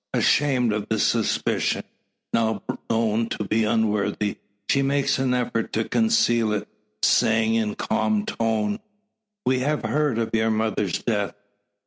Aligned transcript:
Ashamed 0.15 0.73
of 0.73 0.89
the 0.89 0.97
suspicion, 0.97 1.83
now 2.33 2.63
known 2.89 3.29
to 3.29 3.43
be 3.43 3.65
unworthy, 3.65 4.37
she 4.67 4.81
makes 4.81 5.19
an 5.19 5.35
effort 5.35 5.71
to 5.73 5.87
conceal 5.87 6.53
it, 6.53 6.67
saying 7.03 7.53
in 7.53 7.75
calm 7.75 8.25
tone 8.25 8.79
"We 9.45 9.59
have 9.59 9.85
heard 9.85 10.17
of 10.17 10.33
your 10.33 10.49
mother's 10.49 11.03
death." 11.03 11.35